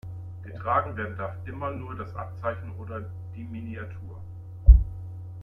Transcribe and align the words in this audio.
Getragen 0.41 0.97
werden 0.97 1.15
darf 1.15 1.35
immer 1.45 1.69
nur 1.69 1.95
das 1.95 2.15
Abzeichen 2.15 2.71
oder 2.79 3.07
die 3.35 3.43
Miniatur. 3.43 4.19